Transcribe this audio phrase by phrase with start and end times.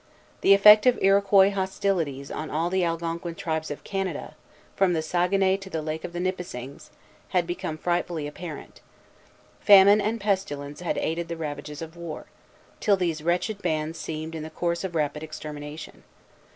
[0.41, 4.33] The effect of Iroquois hostilities on all the Algonquin tribes of Canada,
[4.75, 6.89] from the Saguenay to the Lake of the Nipissings,
[7.27, 8.81] had become frightfully apparent.
[9.59, 12.25] Famine and pestilence had aided the ravages of war,
[12.79, 16.01] till these wretched bands seemed in the course of rapid extermination.